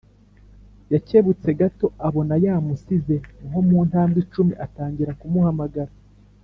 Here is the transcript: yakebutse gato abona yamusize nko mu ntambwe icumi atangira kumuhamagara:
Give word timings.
yakebutse 0.93 1.47
gato 1.59 1.87
abona 2.07 2.35
yamusize 2.45 3.15
nko 3.47 3.59
mu 3.67 3.77
ntambwe 3.87 4.17
icumi 4.25 4.53
atangira 4.65 5.11
kumuhamagara: 5.19 5.93